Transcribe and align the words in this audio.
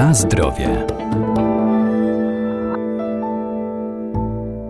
Na 0.00 0.14
zdrowie. 0.14 0.86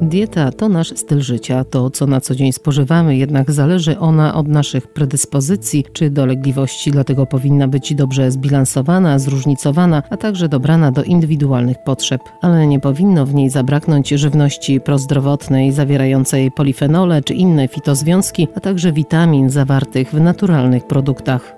Dieta 0.00 0.52
to 0.52 0.68
nasz 0.68 0.88
styl 0.96 1.20
życia, 1.20 1.64
to 1.64 1.90
co 1.90 2.06
na 2.06 2.20
co 2.20 2.34
dzień 2.34 2.52
spożywamy, 2.52 3.16
jednak 3.16 3.50
zależy 3.50 3.98
ona 3.98 4.34
od 4.34 4.48
naszych 4.48 4.86
predyspozycji 4.86 5.84
czy 5.92 6.10
dolegliwości, 6.10 6.90
dlatego 6.90 7.26
powinna 7.26 7.68
być 7.68 7.94
dobrze 7.94 8.30
zbilansowana, 8.30 9.18
zróżnicowana, 9.18 10.02
a 10.10 10.16
także 10.16 10.48
dobrana 10.48 10.92
do 10.92 11.02
indywidualnych 11.02 11.76
potrzeb. 11.84 12.20
Ale 12.40 12.66
nie 12.66 12.80
powinno 12.80 13.26
w 13.26 13.34
niej 13.34 13.50
zabraknąć 13.50 14.08
żywności 14.08 14.80
prozdrowotnej 14.80 15.72
zawierającej 15.72 16.50
polifenole 16.50 17.22
czy 17.22 17.34
inne 17.34 17.68
fitozwiązki, 17.68 18.48
a 18.54 18.60
także 18.60 18.92
witamin 18.92 19.50
zawartych 19.50 20.10
w 20.10 20.20
naturalnych 20.20 20.86
produktach. 20.86 21.56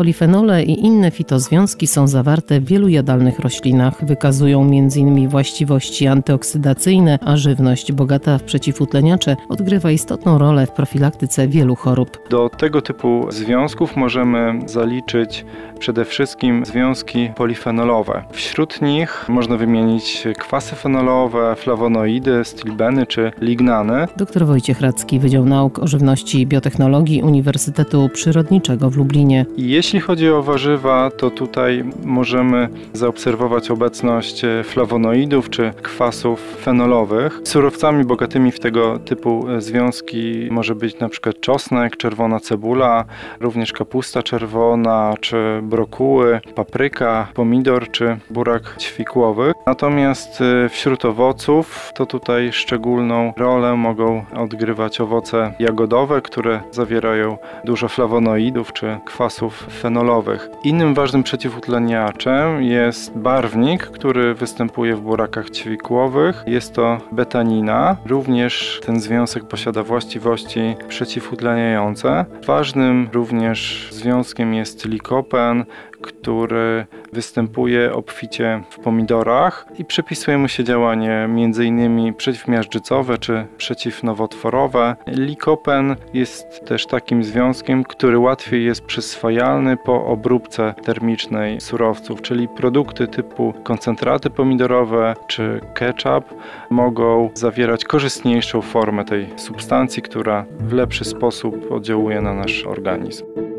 Polifenole 0.00 0.62
i 0.62 0.86
inne 0.86 1.10
fitozwiązki 1.10 1.86
są 1.86 2.08
zawarte 2.08 2.60
w 2.60 2.64
wielu 2.64 2.88
jadalnych 2.88 3.38
roślinach. 3.38 4.04
Wykazują 4.04 4.62
m.in. 4.62 5.28
właściwości 5.28 6.06
antyoksydacyjne, 6.06 7.18
a 7.24 7.36
żywność 7.36 7.92
bogata 7.92 8.38
w 8.38 8.42
przeciwutleniacze 8.42 9.36
odgrywa 9.48 9.90
istotną 9.90 10.38
rolę 10.38 10.66
w 10.66 10.70
profilaktyce 10.70 11.48
wielu 11.48 11.76
chorób. 11.76 12.18
Do 12.30 12.48
tego 12.48 12.82
typu 12.82 13.26
związków 13.30 13.96
możemy 13.96 14.60
zaliczyć 14.66 15.44
przede 15.78 16.04
wszystkim 16.04 16.66
związki 16.66 17.30
polifenolowe. 17.36 18.24
Wśród 18.32 18.82
nich 18.82 19.26
można 19.28 19.56
wymienić 19.56 20.24
kwasy 20.38 20.76
fenolowe, 20.76 21.54
flawonoidy, 21.56 22.44
stilbeny 22.44 23.06
czy 23.06 23.32
lignany. 23.40 24.06
Dr 24.16 24.46
Wojciech 24.46 24.80
Radzki, 24.80 25.18
Wydział 25.18 25.44
Nauk 25.44 25.78
o 25.78 25.86
Żywności 25.86 26.40
i 26.40 26.46
Biotechnologii 26.46 27.22
Uniwersytetu 27.22 28.08
Przyrodniczego 28.12 28.90
w 28.90 28.96
Lublinie. 28.96 29.46
Jeśli 29.56 29.89
chodzi 29.98 30.30
o 30.30 30.42
warzywa, 30.42 31.10
to 31.10 31.30
tutaj 31.30 31.84
możemy 32.04 32.68
zaobserwować 32.92 33.70
obecność 33.70 34.42
flawonoidów 34.64 35.50
czy 35.50 35.72
kwasów 35.82 36.40
fenolowych. 36.62 37.40
Surowcami 37.44 38.04
bogatymi 38.04 38.52
w 38.52 38.60
tego 38.60 38.98
typu 38.98 39.46
związki 39.58 40.48
może 40.50 40.74
być 40.74 40.96
przykład 41.10 41.40
czosnek, 41.40 41.96
czerwona 41.96 42.40
cebula, 42.40 43.04
również 43.40 43.72
kapusta 43.72 44.22
czerwona 44.22 45.14
czy 45.20 45.60
brokuły, 45.62 46.40
papryka, 46.54 47.28
pomidor 47.34 47.90
czy 47.90 48.18
burak 48.30 48.76
ćwikłowy. 48.80 49.52
Natomiast 49.66 50.40
y, 50.40 50.68
wśród 50.68 51.04
owoców 51.04 51.92
to 51.94 52.06
tutaj 52.06 52.52
szczególną 52.52 53.32
rolę 53.36 53.76
mogą 53.76 54.24
odgrywać 54.36 55.00
owoce 55.00 55.52
jagodowe, 55.58 56.22
które 56.22 56.60
zawierają 56.70 57.38
dużo 57.64 57.88
flawonoidów 57.88 58.72
czy 58.72 58.98
kwasów 59.04 59.66
fenolowych. 59.80 60.48
Innym 60.64 60.94
ważnym 60.94 61.22
przeciwutleniaczem 61.22 62.62
jest 62.62 63.18
barwnik, 63.18 63.86
który 63.86 64.34
występuje 64.34 64.96
w 64.96 65.00
burakach 65.00 65.50
ćwikłowych. 65.50 66.42
Jest 66.46 66.74
to 66.74 66.98
betanina. 67.12 67.96
Również 68.06 68.80
ten 68.86 69.00
związek 69.00 69.44
posiada 69.44 69.82
właściwości 69.82 70.76
przeciwutleniające. 70.88 72.24
Ważnym 72.46 73.08
również 73.12 73.88
związkiem 73.92 74.54
jest 74.54 74.84
likopen, 74.86 75.64
który 76.02 76.86
występuje 77.12 77.94
obficie 77.94 78.62
w 78.70 78.78
pomidorach 78.78 79.66
i 79.78 79.84
przypisuje 79.84 80.38
mu 80.38 80.48
się 80.48 80.64
działanie 80.64 81.12
m.in. 81.12 82.14
przeciwmiażdżycowe 82.14 83.18
czy 83.18 83.46
przeciwnowotworowe. 83.56 84.96
Likopen 85.06 85.96
jest 86.14 86.64
też 86.66 86.86
takim 86.86 87.24
związkiem, 87.24 87.84
który 87.84 88.18
łatwiej 88.18 88.64
jest 88.64 88.82
przyswajalny 88.82 89.76
po 89.76 90.06
obróbce 90.06 90.74
termicznej 90.84 91.60
surowców, 91.60 92.22
czyli 92.22 92.48
produkty 92.48 93.06
typu 93.06 93.54
koncentraty 93.62 94.30
pomidorowe 94.30 95.14
czy 95.26 95.60
ketchup 95.74 96.24
mogą 96.70 97.30
zawierać 97.34 97.84
korzystniejszą 97.84 98.62
formę 98.62 99.04
tej 99.04 99.28
substancji, 99.36 100.02
która 100.02 100.44
w 100.58 100.72
lepszy 100.72 101.04
sposób 101.04 101.72
oddziałuje 101.72 102.20
na 102.20 102.34
nasz 102.34 102.66
organizm. 102.66 103.49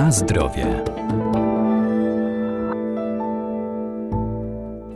Na 0.00 0.10
zdrowie. 0.10 0.99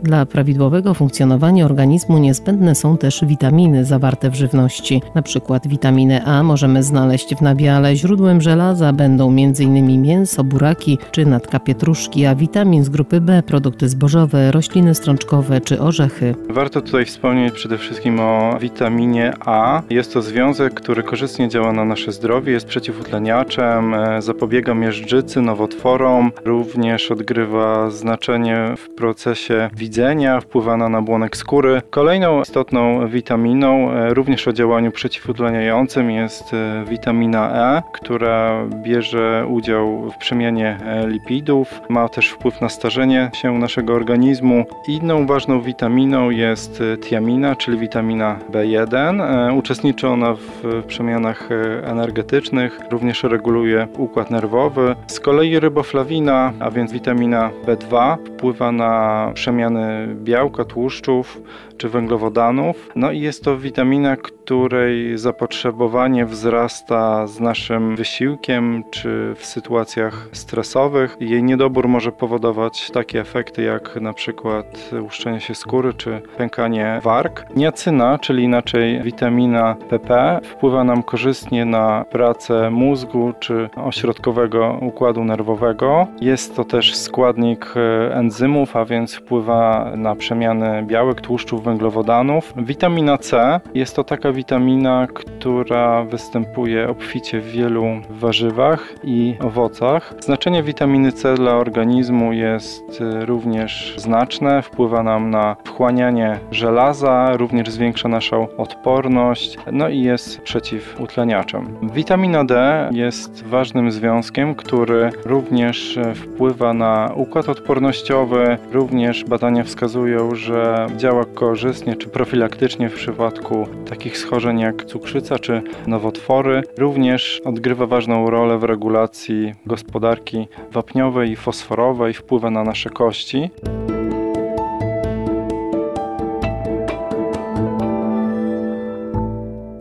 Dla 0.05 0.25
prawidłowego 0.25 0.93
funkcjonowania 0.93 1.65
organizmu 1.65 2.17
niezbędne 2.17 2.75
są 2.75 2.97
też 2.97 3.25
witaminy 3.25 3.85
zawarte 3.85 4.29
w 4.29 4.35
żywności. 4.35 5.01
Na 5.15 5.21
przykład 5.21 5.67
witaminę 5.67 6.23
A 6.25 6.43
możemy 6.43 6.83
znaleźć 6.83 7.35
w 7.35 7.41
nabiale. 7.41 7.95
Źródłem 7.95 8.41
żelaza 8.41 8.93
będą 8.93 9.29
m.in. 9.29 10.01
mięso, 10.01 10.43
buraki 10.43 10.97
czy 11.11 11.25
natka 11.25 11.59
pietruszki, 11.59 12.25
a 12.25 12.35
witamin 12.35 12.83
z 12.83 12.89
grupy 12.89 13.21
B 13.21 13.43
produkty 13.47 13.89
zbożowe, 13.89 14.51
rośliny 14.51 14.95
strączkowe 14.95 15.61
czy 15.61 15.79
orzechy. 15.79 16.35
Warto 16.49 16.81
tutaj 16.81 17.05
wspomnieć 17.05 17.53
przede 17.53 17.77
wszystkim 17.77 18.19
o 18.19 18.57
witaminie 18.61 19.33
A. 19.39 19.81
Jest 19.89 20.13
to 20.13 20.21
związek, 20.21 20.73
który 20.73 21.03
korzystnie 21.03 21.49
działa 21.49 21.73
na 21.73 21.85
nasze 21.85 22.11
zdrowie, 22.11 22.53
jest 22.53 22.65
przeciwutleniaczem, 22.65 23.93
e, 23.93 24.21
zapobiega 24.21 24.73
miażdżycy, 24.73 25.41
nowotworom, 25.41 26.31
również 26.45 27.11
odgrywa 27.11 27.89
znaczenie 27.89 28.73
w 28.77 28.89
procesie 28.89 29.69
widzenia 29.75 29.94
widzenia, 29.95 30.41
wpływa 30.41 30.77
na 30.77 30.89
nabłonek 30.89 31.37
skóry. 31.37 31.81
Kolejną 31.89 32.41
istotną 32.41 33.07
witaminą, 33.07 33.91
e, 33.91 34.13
również 34.13 34.47
o 34.47 34.53
działaniu 34.53 34.91
przeciwutleniającym 34.91 36.11
jest 36.11 36.53
e, 36.53 36.85
witamina 36.89 37.51
E, 37.77 37.81
która 37.93 38.65
bierze 38.83 39.45
udział 39.49 40.11
w 40.11 40.17
przemianie 40.17 40.77
e, 40.85 41.07
lipidów, 41.07 41.81
ma 41.89 42.09
też 42.09 42.29
wpływ 42.29 42.61
na 42.61 42.69
starzenie 42.69 43.31
się 43.33 43.59
naszego 43.59 43.93
organizmu. 43.93 44.65
Inną 44.87 45.27
ważną 45.27 45.61
witaminą 45.61 46.29
jest 46.29 46.83
tiamina, 47.09 47.55
czyli 47.55 47.77
witamina 47.77 48.39
B1. 48.51 49.57
Uczestniczy 49.57 50.07
ona 50.07 50.33
w 50.33 50.83
przemianach 50.87 51.49
energetycznych, 51.83 52.79
również 52.91 53.23
reguluje 53.23 53.87
układ 53.97 54.31
nerwowy. 54.31 54.95
Z 55.07 55.19
kolei 55.19 55.59
ryboflawina, 55.59 56.53
a 56.59 56.71
więc 56.71 56.91
witamina 56.91 57.49
B2, 57.65 58.17
wpływa 58.25 58.71
na 58.71 59.31
przemiany 59.33 59.84
białka, 60.15 60.65
tłuszczów 60.65 61.41
czy 61.77 61.89
węglowodanów. 61.89 62.89
No 62.95 63.11
i 63.11 63.19
jest 63.19 63.43
to 63.43 63.57
witamina, 63.57 64.17
której 64.45 65.17
zapotrzebowanie 65.17 66.25
wzrasta 66.25 67.27
z 67.27 67.39
naszym 67.39 67.95
wysiłkiem 67.95 68.83
czy 68.91 69.33
w 69.35 69.45
sytuacjach 69.45 70.29
stresowych. 70.31 71.17
Jej 71.19 71.43
niedobór 71.43 71.87
może 71.87 72.11
powodować 72.11 72.91
takie 72.91 73.19
efekty 73.19 73.63
jak 73.63 74.01
na 74.01 74.13
przykład 74.13 74.89
łuszczenie 75.01 75.39
się 75.39 75.55
skóry 75.55 75.93
czy 75.93 76.21
pękanie 76.37 76.99
warg. 77.03 77.45
Niacyna, 77.55 78.19
czyli 78.19 78.43
inaczej 78.43 79.01
witamina 79.01 79.75
PP, 79.89 80.39
wpływa 80.43 80.83
nam 80.83 81.03
korzystnie 81.03 81.65
na 81.65 82.05
pracę 82.09 82.69
mózgu 82.69 83.33
czy 83.39 83.69
ośrodkowego 83.75 84.77
układu 84.81 85.23
nerwowego. 85.23 86.07
Jest 86.21 86.55
to 86.55 86.63
też 86.63 86.95
składnik 86.95 87.73
e, 87.75 88.15
enzymów, 88.15 88.75
a 88.75 88.85
więc 88.85 89.15
wpływa 89.15 89.91
na 89.95 90.15
przemiany 90.15 90.83
białek, 90.87 91.21
tłuszczów, 91.21 91.63
węglowodanów. 91.63 92.53
Witamina 92.57 93.17
C 93.17 93.59
jest 93.73 93.95
to 93.95 94.03
taka 94.03 94.34
witamina, 94.35 95.07
która 95.13 96.03
występuje 96.03 96.89
obficie 96.89 97.41
w 97.41 97.51
wielu 97.51 97.85
warzywach 98.09 98.93
i 99.03 99.35
owocach. 99.41 100.13
Znaczenie 100.19 100.63
witaminy 100.63 101.11
C 101.11 101.35
dla 101.35 101.55
organizmu 101.55 102.33
jest 102.33 103.01
y, 103.01 103.25
również 103.25 103.93
znaczne, 103.97 104.61
wpływa 104.61 105.03
nam 105.03 105.29
na 105.29 105.55
wchłanianie 105.65 106.39
żelaza, 106.51 107.37
również 107.37 107.69
zwiększa 107.69 108.09
naszą 108.09 108.47
odporność, 108.57 109.57
no 109.71 109.89
i 109.89 110.01
jest 110.01 110.41
przeciwutleniaczem. 110.41 111.77
Witamina 111.93 112.43
D 112.43 112.89
jest 112.91 113.45
ważnym 113.45 113.91
związkiem, 113.91 114.55
który 114.55 115.09
również 115.25 115.99
wpływa 116.15 116.73
na 116.73 117.11
układ 117.15 117.49
odpornościowy, 117.49 118.57
również 118.71 119.23
badania 119.23 119.63
wskazują, 119.63 120.35
że 120.35 120.87
działa 120.97 121.25
korzystnie 121.25 121.95
czy 121.95 122.07
profilaktycznie 122.07 122.89
w 122.89 122.93
przypadku 122.93 123.67
takich 123.89 124.17
schorzeń 124.25 124.59
jak 124.59 124.85
cukrzyca 124.85 125.39
czy 125.39 125.61
nowotwory. 125.87 126.61
Również 126.77 127.41
odgrywa 127.45 127.85
ważną 127.85 128.29
rolę 128.29 128.57
w 128.57 128.63
regulacji 128.63 129.53
gospodarki 129.65 130.47
wapniowej 130.71 131.31
i 131.31 131.35
fosforowej, 131.35 132.13
wpływa 132.13 132.49
na 132.49 132.63
nasze 132.63 132.89
kości. 132.89 133.49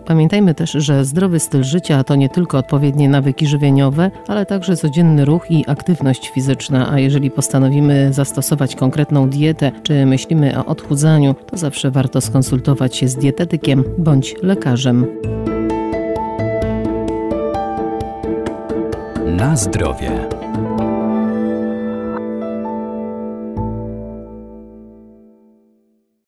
Pamiętajmy 0.07 0.55
też, 0.55 0.71
że 0.73 1.05
zdrowy 1.05 1.41
styl 1.41 1.63
życia 1.63 2.05
to 2.05 2.15
nie 2.15 2.29
tylko 2.29 2.59
odpowiednie 2.59 3.09
nawyki 3.09 3.47
żywieniowe, 3.47 4.11
ale 4.29 4.47
także 4.47 4.77
codzienny 4.77 5.25
ruch 5.25 5.51
i 5.51 5.65
aktywność 5.67 6.29
fizyczna, 6.29 6.93
a 6.93 6.99
jeżeli 6.99 7.31
postanowimy 7.31 8.13
zastosować 8.13 8.77
konkretną 8.77 9.29
dietę, 9.29 9.73
czy 9.83 10.07
myślimy 10.07 10.59
o 10.59 10.65
odchudzaniu, 10.65 11.35
to 11.51 11.57
zawsze 11.57 11.91
warto 11.91 12.21
skonsultować 12.21 12.97
się 12.97 13.09
z 13.09 13.17
dietetykiem 13.17 13.85
bądź 13.99 14.35
lekarzem. 14.43 15.07
Na 19.27 19.57
zdrowie. 19.57 20.44